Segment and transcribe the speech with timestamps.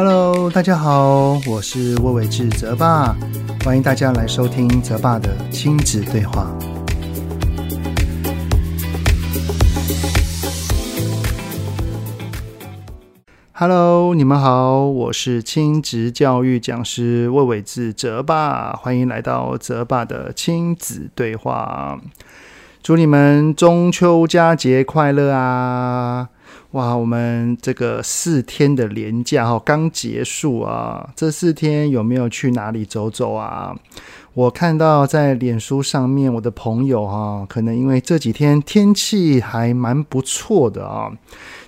[0.00, 3.16] Hello，大家好，我是魏伟志泽爸，
[3.64, 6.56] 欢迎大家来收听泽爸的亲子对话。
[13.50, 21.98] Hello，你们好，我是亲职教育讲师魏伟志泽爸，欢迎来到泽爸的亲子对话。
[22.84, 26.28] 祝你们中秋佳节快乐啊！
[26.72, 33.74] 哇，我们这个四天的连假哈刚结束啊，这四天有没有去哪里走走啊？
[34.34, 41.10] 我看到在脸书上面，我的朋友哈，可能因为这几天天气还蛮不错的啊。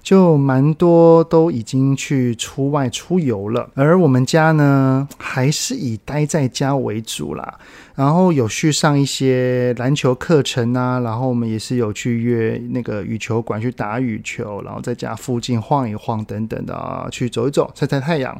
[0.02, 7.58] 就蛮多都已经去出外出游了，而我们家呢，还是以待在家为主啦。
[7.94, 18.36] 然后有去上一些篮球课程啊，然后我们也是有去约那个羽球馆去打羽球，然后在家附近晃一晃等等的啊，去走一走，晒晒太阳。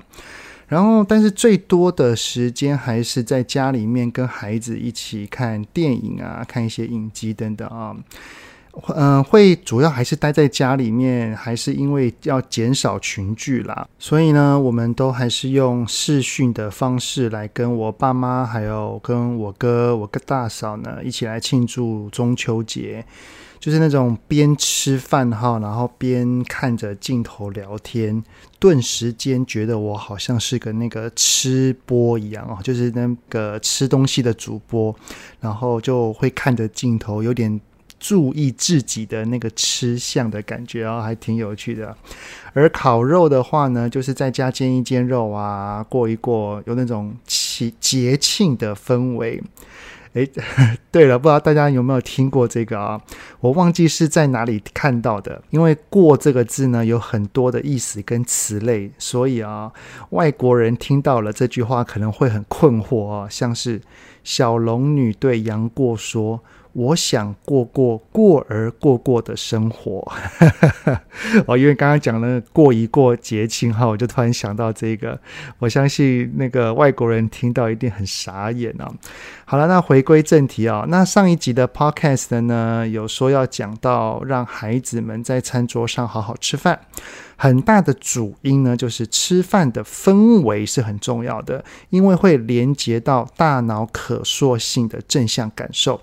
[0.67, 7.95] 然后，但是最多的时间还是在家里面跟孩子一起看电影啊，看一些影集等等啊。
[8.89, 13.87] 嗯，会主要还是待在家里面，还是因为要减少群聚啦。
[13.99, 23.05] 所以呢，我们都还是用视讯的方式来跟我爸妈，还有跟我哥、我哥大嫂呢一起来庆祝中秋节。
[23.59, 28.25] 就是那种边吃饭哈，然后边看着镜头聊天，
[28.59, 34.97] 顿时间觉得我好像是个那个吃播一样哦，就是那个吃东西的主播，
[35.41, 37.61] 然后就会看着镜头，有点。
[38.01, 41.95] 注意自己的那个吃相的感觉啊，还挺有趣的。
[42.55, 49.41] 而烤肉的话呢，就是在家煎一煎肉啊，过一过，有那种节节庆的氛围。
[50.15, 50.29] 诶，
[50.91, 53.01] 对了，不知道大家有没有听过这个啊？
[53.39, 55.41] 我忘记是在哪里看到的。
[55.51, 59.71] 因为“过”这个字呢，有很多的意思跟词类，所以啊，
[60.09, 63.81] 外国人听到了这句话可能会很困惑啊，像是
[64.25, 66.41] 小龙女对杨过说。
[66.73, 70.11] 我想过过过而过过的生活，
[71.47, 75.19] 哦，因为刚刚讲了过一过节庆哈，我就突然想到这个，
[75.59, 78.89] 我相信那个外国人听到一定很傻眼啊。
[79.45, 86.79] 好了，那回归正题啊，那上一集的 podcast 呢，有说要讲到让孩子们在餐桌上好好吃饭，
[87.37, 96.01] 很大的主因呢，就是吃饭的氛围是很重要的，因为会连接到大脑可塑性的正向感受。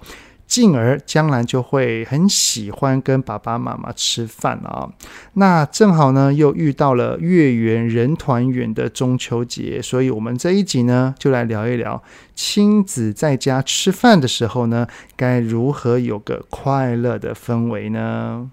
[0.47, 4.89] 进而将来就会很喜欢跟爸爸妈妈吃饭啊。
[5.33, 12.01] 那正好呢，又遇到了月圆人团圆的中秋节，所以我们这一集呢，就来聊一聊
[12.33, 18.49] 亲子在家吃饭的时候呢，该如何有个快乐的氛围呢？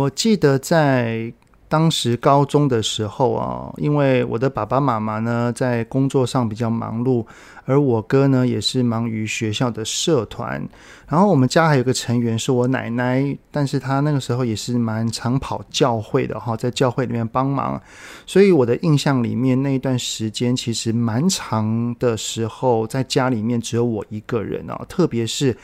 [0.00, 1.30] 我记得在
[1.68, 7.26] 当时高中的时候啊，因为我的爸爸妈妈呢在工作上比较忙碌，
[7.66, 10.66] 而我哥呢也是忙于学校的社团。
[11.06, 17.78] 然后我们家还有个成员是我奶奶，但是她那个时候也是蛮常跑教会的哈，在教会里面帮忙。
[18.24, 25.54] 所以我的印象里面那一段时间其实蛮长的时候，在家里面只有我一个人啊，特别是。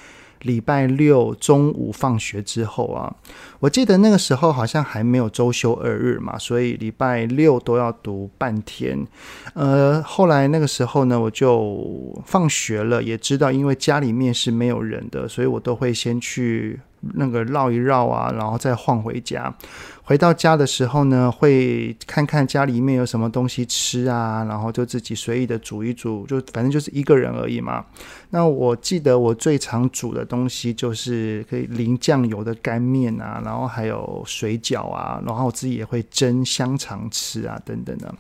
[0.43, 3.15] 礼拜六中午放学之后啊，
[3.61, 9.07] 我记得那个时候好像还没有周休二日嘛，所以礼拜六都要读半天。
[9.55, 16.81] 呃，后来那个时候呢，我就放学了，也知道因为家里面是没有人的，所以我都会先去。
[17.15, 19.55] 那个绕一绕啊，然后再晃回家。
[20.03, 27.85] 回到家的时候呢，会看看家里面有什么东西吃啊，然后就自己随意的煮一煮，就反正就是一个人而已嘛。
[28.31, 38.15] 那我记得我最常煮的东西就是可以淋酱油的干面啊，然后还有水饺啊，然后我自己也会蒸香肠吃啊，等等的。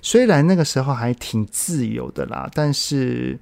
[0.00, 3.36] 虽然那个时候还挺自由的啦，但是。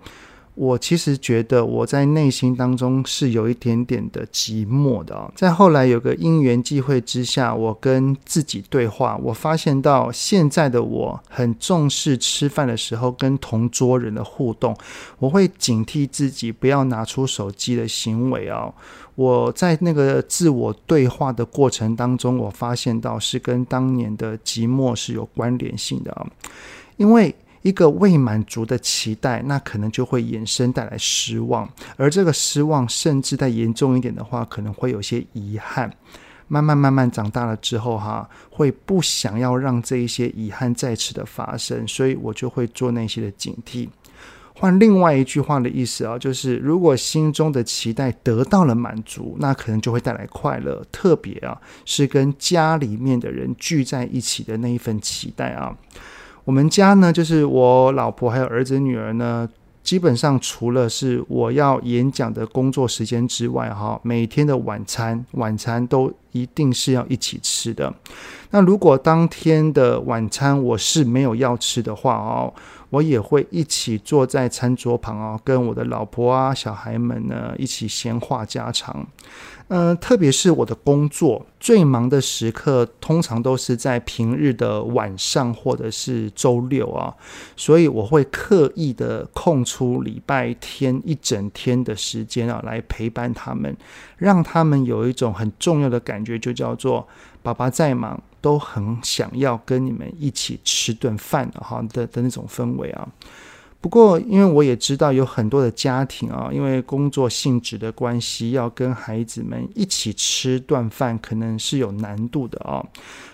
[0.57, 5.31] 我其实觉得我在内心当中是有一点点的寂寞的哦。
[5.37, 14.75] 在后来有个因缘际会之下，我跟自己对话，我发现到现在的我很重视吃饭的时候跟同桌人的互动，
[15.19, 18.73] 我会警惕自己不要拿出手机的行为哦。
[19.15, 26.27] 我在那个自我对话的过程当中，我发现到是跟当年的寂寞是有关联性的啊，
[26.97, 27.35] 因为。
[27.67, 35.93] 一个未满足的期待，那可能就会衍生带来失望，而这个失望甚至再严重一点的话，可能会有些遗憾。
[36.47, 43.89] 慢慢慢慢长大了之后，哈，会不想要让这一些遗憾再次的发生，所以我就会做那些的警惕。
[44.55, 50.87] 换另外一句话的意思啊，就是如果心中的期待得到了满足，那可能就会带来快乐。
[50.93, 55.77] 特别啊，是跟家里面的人聚在一起的那一份期待啊。
[56.47, 59.49] 我们家呢，就是我老婆还有儿子女儿呢。
[59.83, 67.95] 基本上除了是我要演讲的工作时间之外，哈，每天的晚餐晚餐都一定是要一起吃的。
[68.51, 72.53] 那如果当天的晚餐我是没有要吃的话，哦，
[72.91, 79.07] 我也会一起坐在餐桌旁哦，跟我的老婆啊、小孩们呢一起闲话家常。
[79.69, 87.13] 嗯、特别是我的工作最忙的时刻，通常都是在平日的晚上或者是周六啊，
[87.57, 93.77] 所以我会刻意的空出礼拜天一整天的时间啊，来陪伴他们，
[94.17, 97.09] 让他们有一种很重要的感觉，就叫做
[97.43, 103.09] 爸爸再忙都很想要跟你们一起吃顿饭哈的的那种氛围啊。
[103.87, 112.85] 不过，因为我也知道有很多的家庭啊，因为工作性质的关系，要跟孩子们一起吃顿饭，可能是有难度的哦。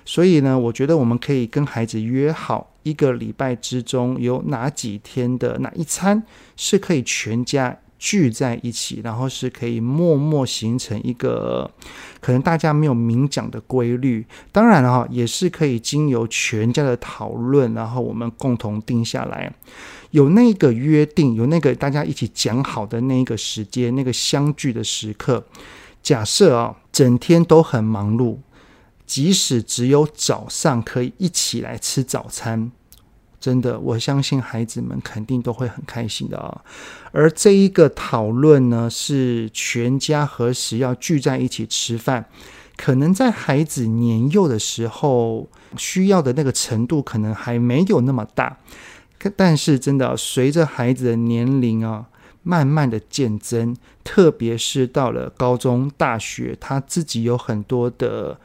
[0.05, 6.23] 所以呢，我觉得我们可以跟孩子约好，一个礼拜之中有哪几天的哪一餐
[6.55, 11.71] 是可以全家聚在一起，然后是可以默默形成一个
[12.21, 14.27] 可能大家没有明讲的规律。
[14.51, 19.53] 当然了哈，也是可以经由全家的讨论，然后我们共同定下来。
[20.11, 25.45] 有那个约定，有那个大家一起讲好的那一个时间，那个相聚的时刻。
[26.03, 28.39] 假设啊，整天都很忙碌，
[29.07, 32.73] 即使只有早上可以一起来吃早餐，
[33.43, 36.63] 真的，我相信孩子们肯定都会很开心的啊。
[37.11, 42.27] 而这一个讨论呢，是全家何时要聚在一起吃饭，
[42.77, 48.59] 可能在孩子年幼的时候，需要的那个程度可能还没有那么大。
[49.37, 52.07] 但是真的，随着孩子的年龄啊，
[52.45, 58.39] 慢慢的渐增，特别是到了高中、大学，他自己有很多的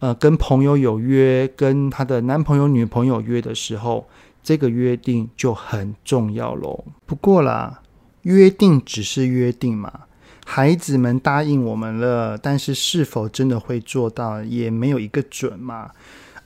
[0.00, 4.08] 呃，跟朋友有约，跟他的男朋友、女朋友约的时候，
[4.42, 6.84] 这个约定就很重要喽。
[7.06, 7.82] 不过啦，
[8.22, 10.06] 约定只是约定嘛，
[10.44, 15.90] 孩子们答应我们了，但是是否真的会做到，也没有一个准嘛。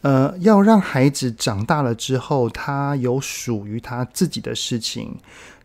[0.02, 5.16] 呃，要让孩子长大了之后，他有属于他自己的事情，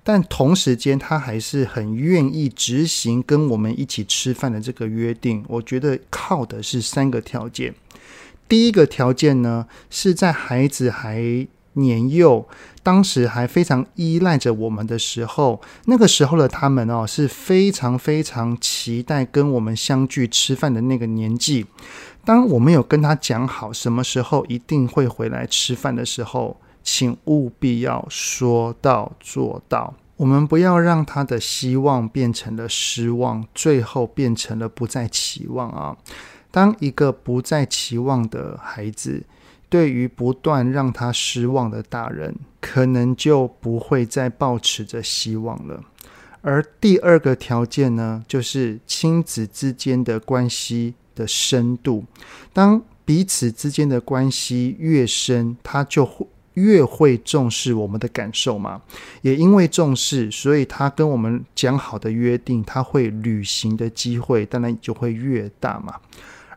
[0.01, 5.43] 但同时间他还是很愿意执行跟我们一起吃饭的这个约定。
[5.49, 7.75] 我觉得靠的是三个条件。
[8.47, 11.45] 第一个条件呢，是在孩子还
[11.79, 12.47] 年幼，
[12.83, 21.65] 当时还非常依赖着我们的时候，那个时候的他们哦，是非常非常期待跟我们相聚吃饭的那个年纪。
[22.25, 29.93] 当我们有跟他讲好什么时候一定会回来吃饭的时候，请务必要说到做到。
[30.17, 35.95] 我们不要让他的希望变成了失望，最后变成了不再期望啊！
[36.51, 39.23] 当一个不再期望的孩子，
[39.69, 45.83] 对于不断让他失望的大人，可能就不会再抱持着希望了。
[46.41, 50.95] 而第二个条件呢，就是亲子之间的关系。
[51.15, 52.05] 的深度，
[52.53, 58.81] 当彼此之间的关系越深，他就会越会重视我们的感受嘛。
[59.21, 65.95] 也因为重视，所以他跟我们讲好的约定，他会履行的机会当然就会越大嘛。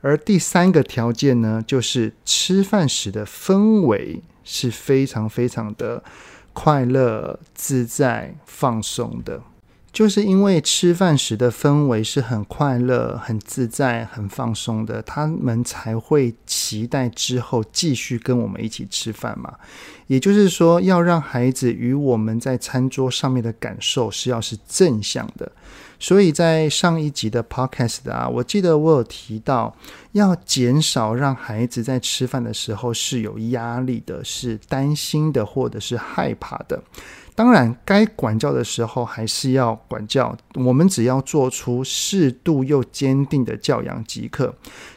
[0.02, 6.04] 而第三个条件呢，就是吃饭时的氛围是非常非常的
[6.52, 9.40] 快乐、自在、放松的。
[9.92, 19.52] 就是因为吃饭时的氛围是很快乐、很自在、很放松的，他们才会期待之后继续跟我们一起吃饭嘛。
[20.06, 25.52] 也就是说，要让孩子与我们在餐桌上面的感受是要是正向的。
[26.02, 29.72] 所以在上一集的 Podcast 啊，我记得我有提到，
[30.10, 36.82] 要减少让孩子在吃饭的时候是有压力的、是担心的或者是害怕的。
[37.36, 40.36] 当然，该管教的时候还是要管教。
[40.56, 44.52] 我们只要做出适度又坚定的教养即可。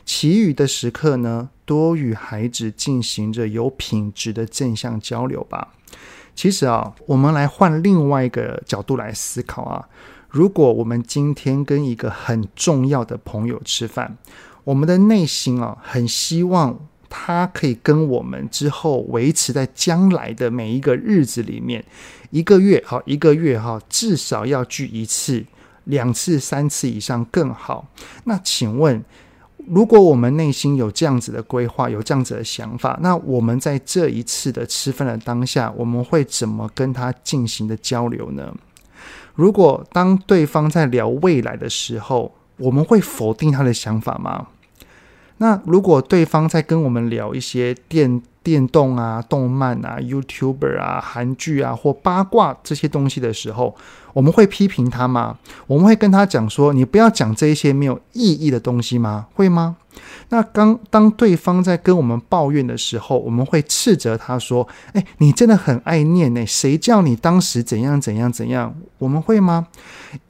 [0.05, 5.67] 其余的时刻呢，多与孩子进行着有品质的正向交流吧。
[6.33, 9.87] 其实啊，我们来换另外一个角度来思考啊。
[10.35, 14.17] 如果我们今天跟一个很重要的朋友吃饭，
[14.65, 16.77] 我们的内心啊，很希望。
[17.07, 21.81] 他可以跟我们之后维持在将来的每一个日子里面，
[22.31, 25.45] 一个月好，一个月哈，至少要聚一次、
[25.85, 27.87] 两次、三次以上更好。
[28.25, 29.01] 那请问，
[29.65, 38.53] 如果我们内心有这样子的规划，有这样子的想法，那我们在这一次的吃饭的当下，我们会怎么跟他进行的交流呢？
[39.35, 44.47] 如果当对方在聊未来的时候，我们会否定他的想法吗？
[45.37, 53.75] 那如果对方在跟我们聊一些电电动啊、动漫啊、YouTuber 啊、韩剧啊或八卦这些东西的时候，
[54.13, 55.37] 我们会批评他吗？
[55.67, 59.75] 我们会跟他讲说：“你不要讲这一些没有意义的东西吗？”会吗？
[60.29, 69.67] 那刚当对方在跟我们抱怨的时候，我们会斥责他说：“哎，你真的很爱念呢，谁叫你当时怎样怎样怎样？”我们会吗？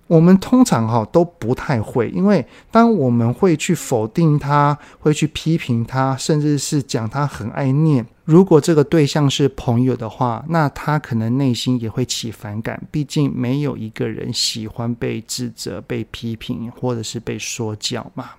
[0.07, 8.05] 我们通常哈都不太会，因为当我们会去否定他，会去批评他，甚至是讲他很爱念。
[8.23, 12.79] 如果这个对象是朋友的话，那他可能内心也会起反感。
[12.91, 18.29] 毕竟没有一个人喜欢被指责、被批评，或者是被说教嘛。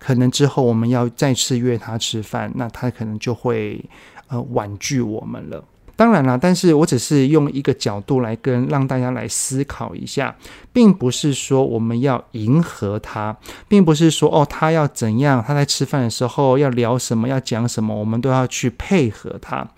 [0.00, 3.84] 可能之后我们要再次约他吃饭，那他可能就会
[4.26, 5.62] 呃婉拒我们了。
[5.94, 10.34] 当然啦，但是我只是用一个角度来跟让大家来思考一下，
[10.72, 13.36] 并不是说我们要迎合他，
[13.68, 19.68] 并不是说哦他要怎样，他在吃饭的时候要聊什么，要讲什么，我们都要去配合他。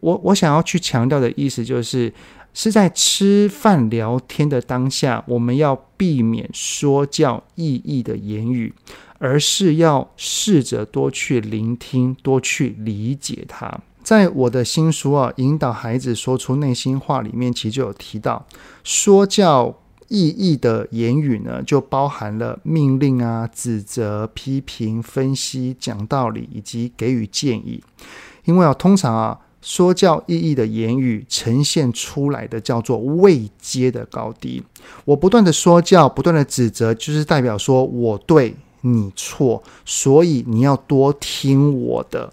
[0.00, 2.12] 我我想要去强调的意思就是，
[2.54, 8.72] 是在吃饭聊天的当下，我们要避免说教意义的言语，
[9.18, 13.80] 而是要试着多去聆听，多去理解他。
[14.02, 18.46] 在我的新书啊，引导孩子说出内心话里面，其实就有提到
[18.84, 19.74] 说教
[20.08, 27.82] 意义的言语呢，就包含了命令啊、指责、批评、分析、讲道理以及给予建议。
[28.44, 34.62] 因为啊，通常啊，说教意义的言语呈现出来的叫做位阶的高低。
[35.06, 42.30] 我不断的说教，不断的指责，就是代表说我对你错，所以你要多听我的。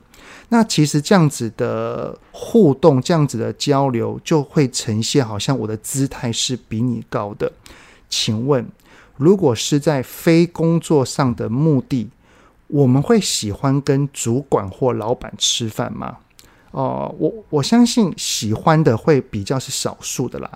[0.50, 7.50] 那其实这样子的互动，这样子的交流，就会呈现好像我的姿态是比你高的。
[8.10, 8.68] 请问，
[9.16, 12.10] 如果是在非工作上的目的，
[12.68, 16.18] 我们会喜欢跟主管或老板吃饭吗？
[16.72, 20.50] 哦、我我相信喜欢的会比较是少数的啦，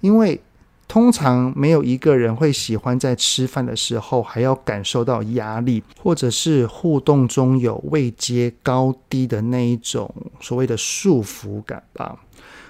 [0.00, 0.40] 因为。
[0.88, 12.18] 通常没有一个人会喜欢在吃饭的时候还要感受到压力，或者是互动中有位阶高低的那一种所谓的束缚感吧。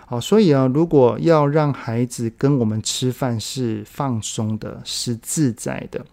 [0.06, 6.04] 好，所以啊，如果要让孩子跟我们吃饭是放松的、是自在的，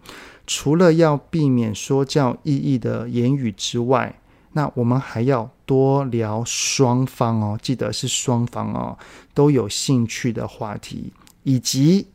[0.48, 4.12] 除了要避免说教意义的言语之外，
[4.52, 8.98] 那我们还要多聊双方哦，记得是双方哦，
[9.32, 11.12] 都有兴趣的话题。
[11.42, 12.06] 以及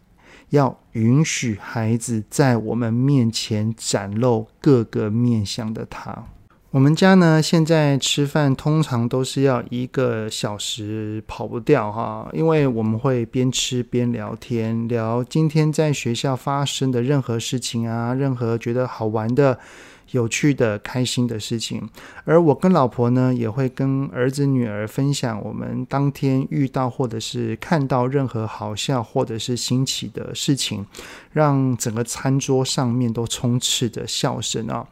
[0.51, 6.25] 要允许孩子在我们面前展露各个面向的他。
[6.69, 19.57] 我们家呢，现在吃饭通常都是要一个小时，跑不掉哈，因为我们会边吃边聊天，聊今天在学校发生的任何事情啊，任何觉得好玩的。
[20.15, 21.89] 有趣的、开心的事情，
[22.24, 30.86] 而我跟老婆呢，也会跟儿子、女儿分享我们当天遇到或者是看到任何好笑或者是新奇的事情，
[31.34, 34.88] 让整个餐桌上面都充斥着笑声啊。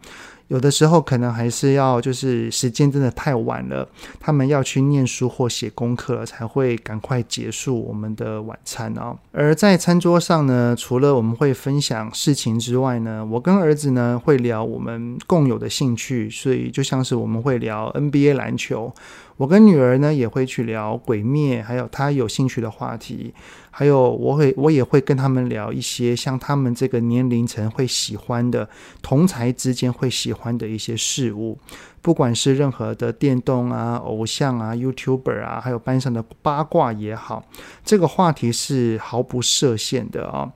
[0.53, 9.17] 有的时候可能还是要，就是时间真的太晚了，他们要去念书或写功课了，才会赶快结束我们的晚餐哦。
[9.31, 18.93] 而在餐桌上呢，除了我们会分享事情之外呢，我跟儿子呢会聊我们共有的兴趣，所以就像是我们会聊 NBA 篮球。
[19.37, 23.33] 我跟女儿呢也会去聊鬼灭，还有她有兴趣的话题，
[23.71, 28.69] 还有我会我也会跟他们聊一些像他们这个年龄层会喜欢的
[29.01, 31.57] 同才之间会喜欢的一些事物，
[32.01, 37.43] 不管是任何的电动啊、偶像啊、YouTuber 啊，还有班上的八卦也好，
[37.83, 40.51] 这个话题是毫不设限的啊。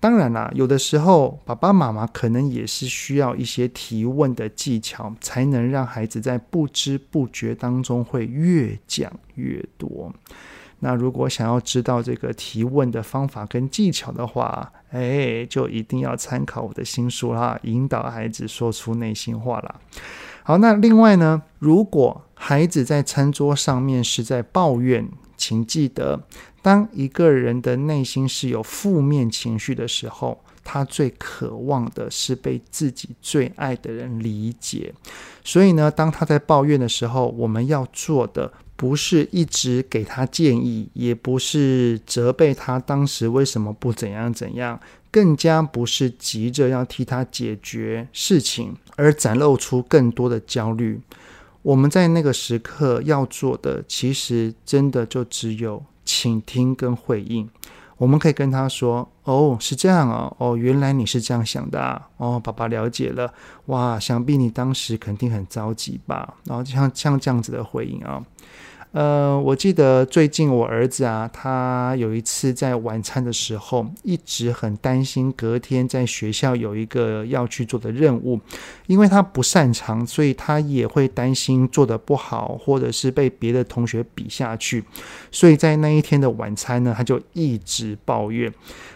[0.00, 10.10] 当然啦，有的时候爸爸妈妈可能也是需要一些提问的技巧，才能让孩子在不知不觉当中会越讲越多。
[10.78, 19.74] 那如果想要知道这个提问的方法跟技巧的话，哎，就一定要参考我的新书啦，引导孩子说出内心话啦。
[20.42, 25.06] 好，那另外呢，如果孩子在餐桌上面是在抱怨，
[25.40, 26.22] 请记得。
[26.62, 34.92] 当一个人的内心是有负面情绪的时候，他最渴望的是被自己最爱的人理解。
[35.42, 44.78] 所以呢，当他在抱怨的时候，我们要做的不是一直给他建议，也不是责备他当时为什么不怎样怎样。
[45.10, 51.00] 更加不是急着要替他解决事情，而展露出更多的焦虑。
[51.62, 57.48] 我们在那个时刻要做的，其实真的就只有倾听跟回应。
[57.98, 63.30] 我们可以跟他说：“哦，是这样啊，哦，原来你是这样想的啊，哦，爸爸了解了。
[63.66, 66.34] 哇，想必你当时肯定很着急吧？
[66.44, 68.24] 然后像像这样子的回应啊。”
[68.92, 78.40] 呃，我记得最近我儿子啊，他有一次在晚餐的时候，一直很担心隔天在学校有一个要去做的任务，
[78.88, 84.82] 因为他不擅长，所以他也会担心做得不好，或者是被别的同学比下去，
[85.30, 88.52] 所以在那一天的晚餐呢，他就一直抱怨，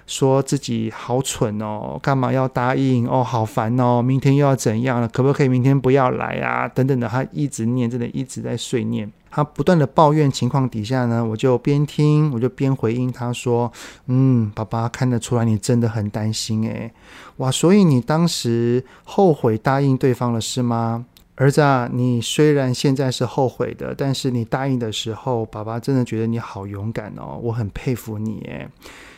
[0.08, 5.06] 说自己好蠢哦，干嘛要答应哦，好烦哦，明天又要怎样了？
[5.06, 6.66] 可不可以明天不要来啊？
[6.66, 9.08] 等等的，他一直念，真的一直在碎念。
[9.34, 13.72] 他不断的抱怨情况底下呢，我就边听，我就边回应他说
[14.06, 16.92] ：“嗯，爸爸看得出来你真的很担心诶，
[17.38, 21.04] 哇，所以你当时后悔答应对方了是吗？
[21.34, 28.68] 儿子啊，你虽然现在是后悔的，但是你答应的时候，爸爸真的觉得你好勇敢哦，我很佩服你诶。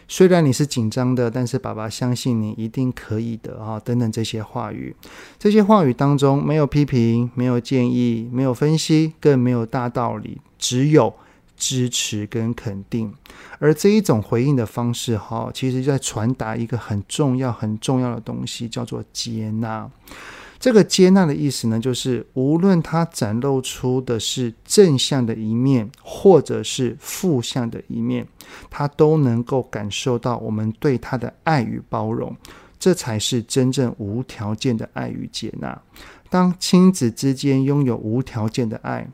[0.08, 3.80] 虽然你是紧张的，但是爸爸相信你一定可以的啊！
[3.80, 4.94] 等等这些话语，
[5.38, 11.12] 这些话语当中没有批评，没有建议，没有分析，更没有大道理，只有
[11.56, 13.12] 支持跟肯定。
[13.58, 19.90] 而这一种回应的方式，哈，其实在传达一个很重要、很重要的东西，叫做接纳。
[20.58, 28.26] 这个接纳的意思呢，就是无论他展露出的是正向的一面，或者是负向的一面，
[28.70, 32.34] 他都能够感受到我们对他的爱与包容，
[32.78, 35.80] 这才是真正无条件的爱与接纳。
[36.30, 39.06] 当亲子之间拥有无条件的爱，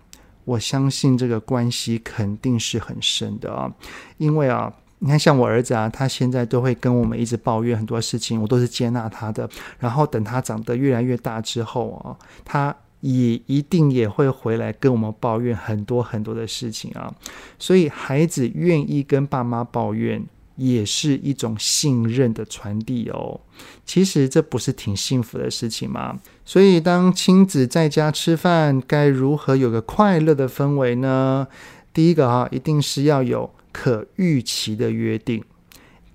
[0.45, 3.73] 我相信这个关系肯定是很深的啊，
[4.17, 4.73] 因为啊。
[5.05, 9.51] 你看，像我儿子啊，他现在都会跟我们一直抱怨很多事情，我都是接纳他的。
[9.81, 17.13] 然后等他长得越来越大之后啊，他也一定也会回来跟我们抱怨很多很多的事情啊。
[17.59, 23.41] 所以，孩子愿意跟爸妈抱怨，也是一种信任的传递哦。
[23.85, 26.21] 其实这不是挺幸福的事情吗？
[26.45, 31.49] 所以，当亲子在家吃饭，该如何有个快乐的氛围呢？
[31.93, 33.51] 第一个啊，一定是要有。
[33.73, 35.43] 可预期的约定，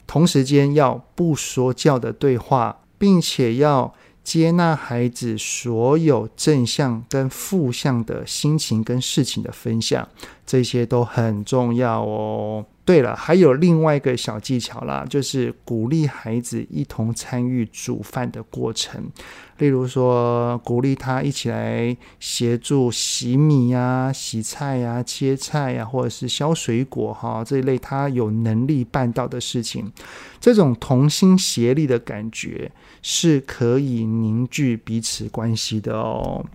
[0.06, 3.94] 同时间要不说教的对话，并且要
[4.24, 10.08] 接纳孩子所有正向跟负向的心情跟事情的分享，
[10.48, 12.66] 这些都很重要哦。
[12.84, 19.12] 对了，还有另外一个小技巧啦，就是鼓励孩子一同参与煮饭的过程。
[19.58, 29.92] 例如说，鼓励他一起来协助洗米呀、洗菜呀、切菜呀，或者是削水果哈这一类他有能力办到的事情。
[30.40, 36.46] 这种同心协力的感觉是可以凝聚彼此关系的哦。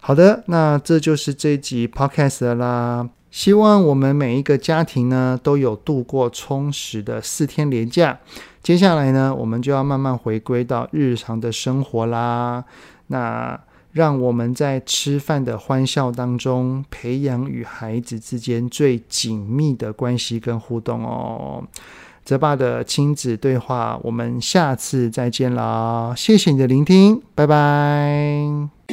[0.00, 3.06] 好的，那这就是这一集 Podcast 啦。
[3.34, 8.16] 希望我们每一个家庭呢，都有度过充实的四天连假。
[8.62, 12.64] 接下来呢，我们就要慢慢回归到日常的生活啦。
[13.08, 21.64] 那让我们在吃饭的欢笑当中，培养与孩子之间最紧密的关系跟互动哦。
[22.24, 26.14] 泽爸的亲子对话，我们下次再见啦！
[26.16, 28.83] 谢谢你的聆听，拜拜。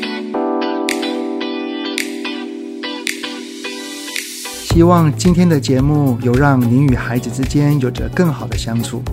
[4.73, 9.03] 希望今天的节目有让您与孩子之间有着更好的相处。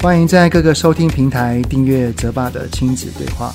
[0.00, 3.52] 欢迎在各个收听平台订阅泽爸的亲子对话。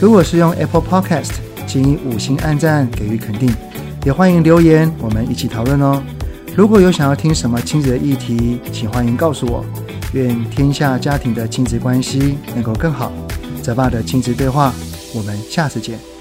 [0.00, 1.32] 如果是用 Apple Podcast，
[1.66, 3.52] 请以五星按赞给予肯定，
[4.04, 6.00] 也欢迎留言，我们一起讨论哦。
[6.54, 9.66] 如果有想要听什么亲子的议题，请欢迎告诉我。
[10.12, 13.10] 愿天下家庭的亲子关系能够更好。
[13.60, 14.72] 泽爸的亲子对话，
[15.12, 16.13] 我们下次见。